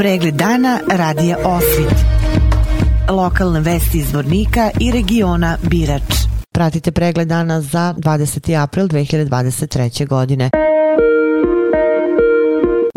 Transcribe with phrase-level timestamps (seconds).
[0.00, 1.94] Pregled dana radija Osvit.
[3.08, 6.14] Lokalne vesti iz Vornika i regiona Birač.
[6.52, 8.62] Pratite pregled dana za 20.
[8.62, 10.08] april 2023.
[10.08, 10.50] godine.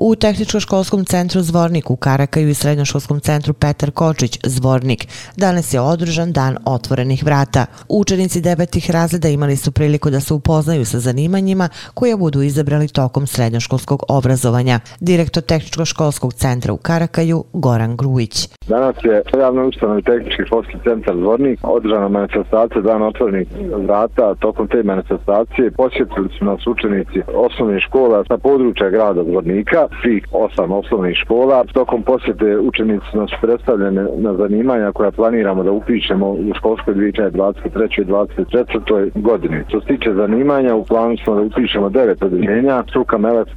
[0.05, 5.07] U Tehničko-školskom centru Zvornik u Karakaju i Srednjoškolskom centru Petar Kočić Zvornik
[5.37, 7.65] danas je održan dan otvorenih vrata.
[7.89, 13.27] Učenici devetih razreda imali su priliku da se upoznaju sa zanimanjima koje budu izabrali tokom
[13.27, 14.79] srednjoškolskog obrazovanja.
[14.99, 18.49] Direktor Tehničko-školskog centra u Karakaju Goran Grujić.
[18.67, 23.47] Danas je javno ustanovi Tehnički školski centar Zvornik održana manifestacija dan otvorenih
[23.85, 24.35] vrata.
[24.35, 30.71] Tokom te manifestacije posjetili su nas učenici osnovnih škola sa područja grada Zvornika svih osam
[30.71, 31.63] osnovnih škola.
[31.73, 38.01] Tokom posjete učenici nas predstavljene na zanimanja koja planiramo da upišemo u školskoj 2023.
[38.01, 39.09] i 2024.
[39.15, 39.63] godini.
[39.67, 43.47] Što se tiče zanimanja, u planu smo da upišemo devet odeljenja, struka, melec,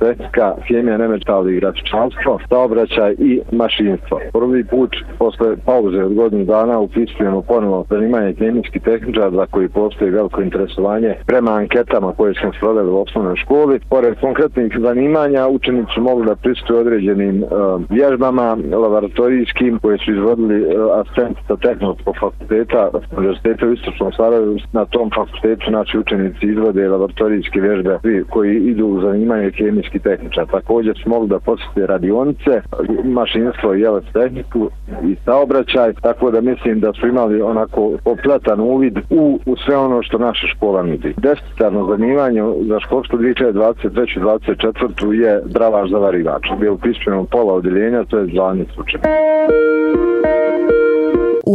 [0.68, 4.20] hemija, nemetal i grafičanstvo, saobraćaj i mašinstvo.
[4.32, 10.10] Prvi put posle pauze od godinu dana upisujemo ponovo zanimanje kemijski tehničar za koji postoji
[10.10, 13.80] veliko interesovanje prema anketama koje smo sproveli u osnovnoj školi.
[13.88, 17.48] Pored konkretnih zanimanja, učenici mogu da pristuju određenim uh,
[17.90, 24.56] vježbama laboratorijskim koje su izvodili uh, asistenti sa tehnologskog fakulteta univerziteta u Istočnom Sarajevu.
[24.72, 27.98] Na tom fakultetu naši učenici izvode laboratorijske vježbe
[28.30, 30.46] koji idu u zanimanje kemijski tehničar.
[30.46, 32.62] Također smo mogli da posjeti radionice,
[33.04, 33.82] mašinstvo i
[34.12, 34.70] tehniku
[35.04, 40.02] i saobraćaj, tako da mislim da su imali onako opletan uvid u, u sve ono
[40.02, 41.14] što naša škola nudi.
[41.16, 46.60] Desetarno zanimanje za školstvo 2023-2024 je dravaš za varivač.
[46.60, 49.00] Bio pismeno pola odjeljenja, to je zvanje slučaj.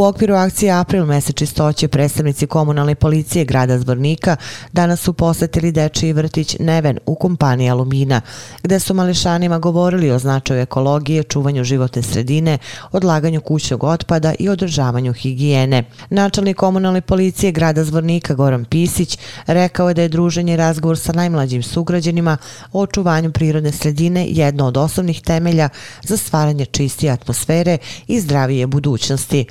[0.01, 4.35] U okviru akcije April mesec čistoće predstavnici komunalne policije grada Zvornika
[4.71, 8.21] danas su posetili dečiji vrtić Neven u kompaniji Alumina,
[8.63, 12.57] gde su mališanima govorili o značaju ekologije, čuvanju životne sredine,
[12.91, 15.83] odlaganju kućnog otpada i održavanju higijene.
[16.09, 19.17] Načelnik komunalne policije grada Zvornika Goran Pisić
[19.47, 22.37] rekao je da je druženje i razgovor sa najmlađim sugrađenima
[22.73, 25.69] o očuvanju prirodne sredine jedno od osnovnih temelja
[26.03, 27.77] za stvaranje čistije atmosfere
[28.07, 29.45] i zdravije budućnosti.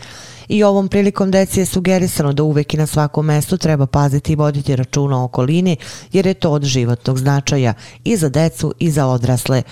[0.51, 4.37] I ovom prilikom deci je sugerisano da uvek i na svakom mestu treba paziti i
[4.37, 5.77] voditi računa o okolini,
[6.13, 7.75] jer je to od životnog značaja
[8.05, 9.63] i za decu i za odrasle.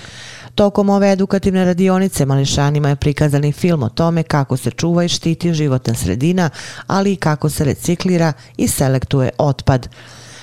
[0.54, 5.08] Tokom ove edukativne radionice Mališanima je prikazan i film o tome kako se čuva i
[5.08, 6.50] štiti životna sredina,
[6.86, 9.88] ali i kako se reciklira i selektuje otpad.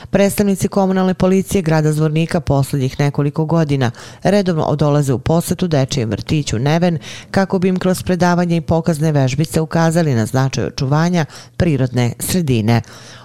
[0.10, 3.92] Predstavnici komunalne policije grada Zvornika posljednjih nekoliko godina
[4.24, 6.98] redovno odolaze u posetu dečijem vrtiću Neven
[7.32, 11.26] kako bi im kroz predavanje i pokazne vežbice ukazali na značaj očuvanja
[11.58, 12.82] prirodne sredine.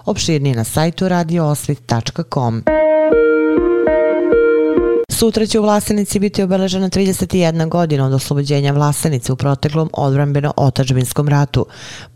[0.06, 2.79] Opširni na sajtu radioosvit.com.
[5.20, 11.66] Sutra će u Vlasenici biti obeležena 31 godina od oslobođenja Vlasenice u proteklom odbrambeno-otačbinskom ratu.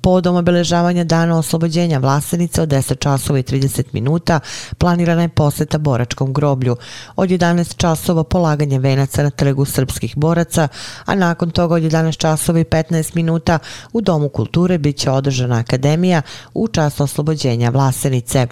[0.00, 4.40] Podom obeležavanja dana oslobođenja Vlasenice od 10 časova i 30 minuta
[4.78, 6.76] planirana je poseta boračkom groblju.
[7.16, 10.68] Od 11 časova polaganje venaca na trgu srpskih boraca,
[11.04, 13.58] a nakon toga od 11 časova i 15 minuta
[13.92, 16.22] u Domu kulture bit će održana akademija
[16.54, 18.46] u čast oslobođenja Vlasenice.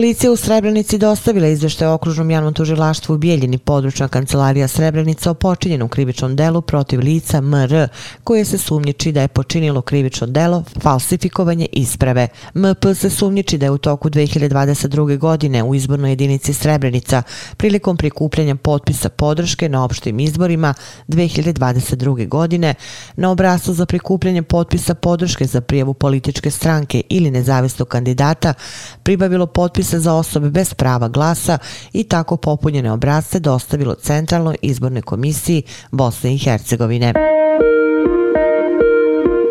[0.00, 5.88] Policija u Srebrenici dostavila izvešte okružnom javnom tužilaštvu u Bijeljini područna kancelarija Srebrenica o počinjenom
[5.88, 7.88] krivičnom delu protiv lica MR,
[8.24, 12.28] koje se sumnjiči da je počinilo krivično delo falsifikovanje isprave.
[12.54, 15.18] MP se sumnjiči da je u toku 2022.
[15.18, 17.22] godine u izbornoj jedinici Srebrenica
[17.56, 20.74] prilikom prikupljanja potpisa podrške na opštim izborima
[21.08, 22.28] 2022.
[22.28, 22.74] godine
[23.16, 28.54] na obrazu za prikupljanje potpisa podrške za prijavu političke stranke ili nezavisnog kandidata
[29.02, 31.58] pribavilo potpisa potpise za osobe bez prava glasa
[31.92, 37.12] i tako popunjene obrazce dostavilo Centralnoj izbornoj komisiji Bosne i Hercegovine.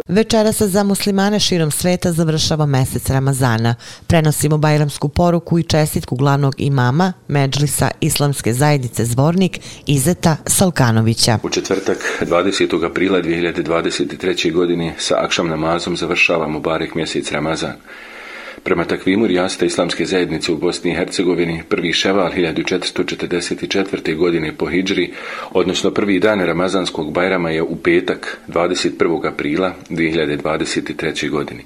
[0.08, 3.76] Večera se za muslimane širom sveta završava mesec Ramazana.
[4.08, 11.40] Prenosimo bajramsku poruku i čestitku glavnog imama Međlisa Islamske zajednice Zvornik Izeta Salkanovića.
[11.44, 12.85] U četvrtak 20.
[12.85, 14.53] aprila 2023.
[14.53, 17.74] godine sa akšam namazom završavamo barek mjesec Ramazan.
[18.64, 24.16] Prema takvimu rijasta islamske zajednice u Bosni i Hercegovini, prvi ševal 1444.
[24.16, 25.11] godine po Hidžri,
[25.52, 29.28] odnosno prvi dan Ramazanskog bajrama je u petak 21.
[29.28, 31.29] aprila 2023.
[31.29, 31.61] godine.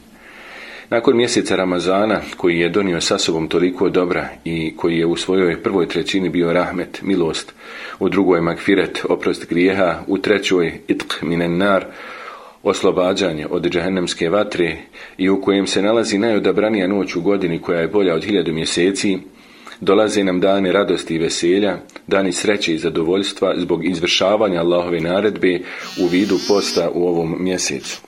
[0.90, 5.64] Nakon mjeseca Ramazana, koji je donio sa sobom toliko dobra i koji je u svojoj
[5.64, 7.54] prvoj trećini bio rahmet, milost,
[8.00, 11.86] u drugoj magfiret, oprost grijeha, u trećoj itq minen nar,
[12.64, 14.78] oslobađanje od džehennemske vatre
[15.18, 19.18] i u kojem se nalazi najodabranija noć u godini koja je bolja od hiljadu mjeseci,
[19.84, 21.78] Dolaze nam dani radosti i veselja,
[22.08, 25.60] dani sreće i zadovoljstva zbog izvršavanja Allahove naredbe
[26.00, 28.02] u vidu posta u ovom mjesecu.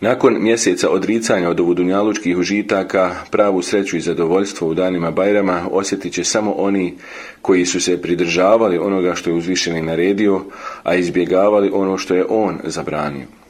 [0.00, 6.24] Nakon mjeseca odricanja od ovudunjalučkih užitaka, pravu sreću i zadovoljstvo u danima Bajrama osjetit će
[6.24, 6.94] samo oni
[7.42, 10.40] koji su se pridržavali onoga što je uzvišeni naredio,
[10.82, 13.41] a izbjegavali ono što je on zabranio.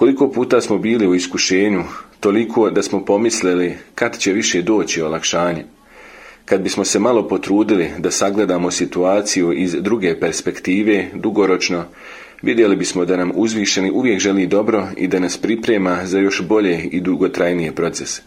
[0.00, 1.84] Koliko puta smo bili u iskušenju,
[2.20, 5.64] toliko da smo pomislili kad će više doći olakšanje.
[6.44, 11.84] Kad bismo se malo potrudili da sagledamo situaciju iz druge perspektive, dugoročno,
[12.42, 16.82] vidjeli bismo da nam uzvišeni uvijek želi dobro i da nas priprema za još bolje
[16.82, 18.22] i dugotrajnije procese.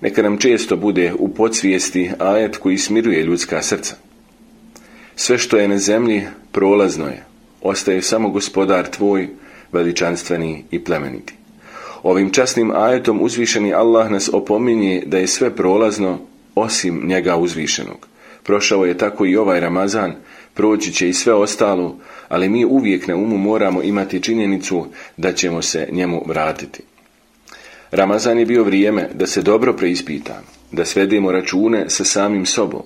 [0.00, 3.94] Neka nam često bude u podsvijesti ajet koji smiruje ljudska srca.
[5.16, 6.22] Sve što je na zemlji
[6.52, 7.24] prolazno je,
[7.62, 9.28] ostaje samo gospodar tvoj,
[9.72, 11.34] veličanstveni i plemeniti.
[12.02, 16.18] Ovim časnim ajetom uzvišeni Allah nas opominje da je sve prolazno
[16.54, 18.08] osim njega uzvišenog.
[18.42, 20.14] Prošao je tako i ovaj Ramazan,
[20.54, 21.96] proći će i sve ostalo,
[22.28, 24.86] ali mi uvijek na umu moramo imati činjenicu
[25.16, 26.82] da ćemo se njemu vratiti.
[27.90, 30.42] Ramazan je bio vrijeme da se dobro preispita,
[30.72, 32.82] da svedemo račune sa samim sobom.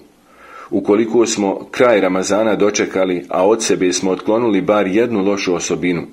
[0.71, 6.07] Ukoliko smo kraj Ramazana dočekali, a od sebe smo otklonuli bar jednu lošu osobinu,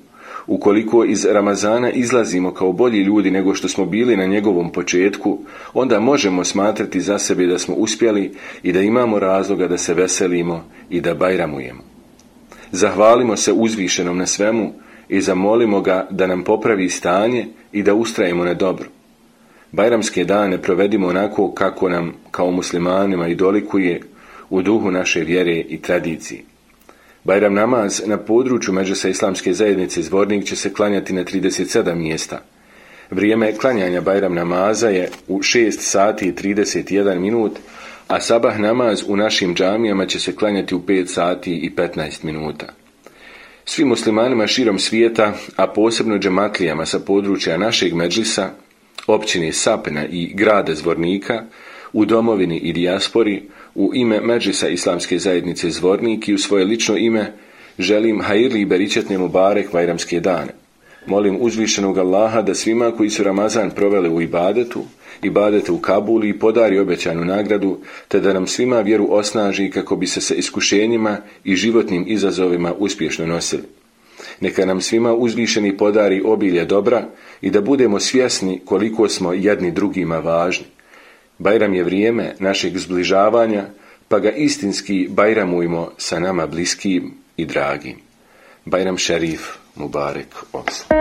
[0.48, 5.38] Ukoliko iz Ramazana izlazimo kao bolji ljudi nego što smo bili na njegovom početku,
[5.74, 10.64] onda možemo smatrati za sebe da smo uspjeli i da imamo razloga da se veselimo
[10.90, 11.80] i da bajramujemo.
[12.72, 14.72] Zahvalimo se uzvišenom na svemu
[15.08, 18.88] i zamolimo ga da nam popravi stanje i da ustrajemo na dobro.
[19.72, 24.00] Bajramske dane provedimo onako kako nam kao muslimanima i dolikuje
[24.50, 26.47] u duhu naše vjere i tradicije.
[27.28, 32.40] Bajram namaz na području Međusa islamske zajednice Zvornik će se klanjati na 37 mjesta.
[33.10, 37.58] Vrijeme klanjanja Bajram namaza je u 6 sati i 31 minut,
[38.06, 42.66] a sabah namaz u našim džamijama će se klanjati u 5 sati i 15 minuta.
[43.64, 48.50] Svim muslimanima širom svijeta, a posebno džematlijama sa područja našeg Međlisa,
[49.06, 51.42] općine Sapena i grada Zvornika,
[51.92, 53.42] u domovini i dijaspori,
[53.74, 57.32] u ime Međisa Islamske zajednice Zvornik i u svoje lično ime
[57.78, 60.52] želim hajirli i beričetne barek vajramske dane.
[61.06, 64.84] Molim uzvišenog Allaha da svima koji su Ramazan proveli u ibadetu,
[65.22, 67.78] ibadete u Kabuli i podari obećanu nagradu,
[68.08, 73.26] te da nam svima vjeru osnaži kako bi se sa iskušenjima i životnim izazovima uspješno
[73.26, 73.62] nosili.
[74.40, 77.08] Neka nam svima uzvišeni podari obilje dobra
[77.40, 80.66] i da budemo svjesni koliko smo jedni drugima važni.
[81.38, 83.64] Bajram je vrijeme našeg zbližavanja,
[84.08, 87.96] pa ga istinski bajramujmo sa nama bliskim i dragim.
[88.64, 89.40] Bajram šerif
[89.76, 90.98] Mubarek Oksal.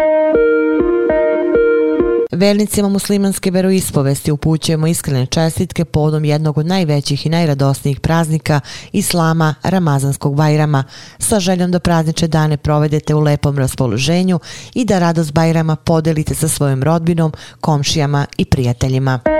[2.31, 8.59] Vernicima muslimanske veroispovesti upućujemo iskrene čestitke povodom jednog od najvećih i najradosnijih praznika
[8.91, 10.83] Islama, Ramazanskog Bajrama,
[11.19, 14.39] sa željom da prazniče dane provedete u lepom raspoloženju
[14.73, 19.36] i da radost Bajrama podelite sa svojom rodbinom, komšijama i prijateljima.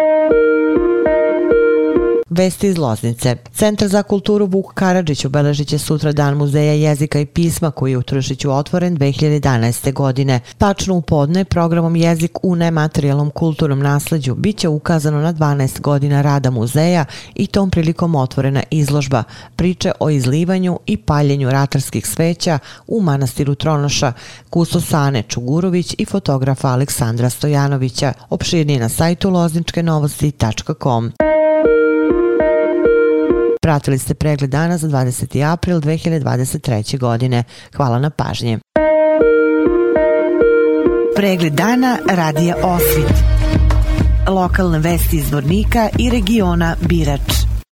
[2.30, 3.36] Vesti iz Loznice.
[3.54, 7.98] Centar za kulturu Vuk Karadžić obeležit će sutra dan muzeja jezika i pisma koji je
[7.98, 9.94] u Tršiću otvoren 2011.
[9.94, 10.40] godine.
[10.58, 16.22] Tačno u podne programom Jezik u nematerijalnom kulturnom nasleđu bit će ukazano na 12 godina
[16.22, 19.24] rada muzeja i tom prilikom otvorena izložba
[19.56, 24.14] priče o izlivanju i paljenju ratarskih sveća u manastiru Tronoša,
[24.50, 28.14] kusto Sane Čugurović i fotografa Aleksandra Stojanovića.
[28.30, 31.04] Opširnije na sajtu lozničkenovosti.com.
[31.08, 31.27] novosti.com.
[33.68, 35.52] Pratili ste pregled dana za 20.
[35.52, 37.00] april 2023.
[37.00, 37.44] godine.
[37.76, 38.60] Hvala na pažnje.
[41.16, 43.14] Pregled dana radija Osvit.
[44.28, 47.47] Lokalne vesti iz Vornika i regiona Birač.